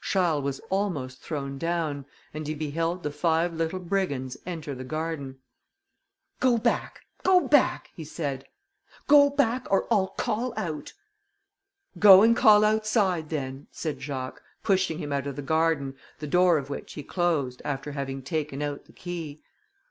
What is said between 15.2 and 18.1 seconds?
of the garden, the door of which he closed, after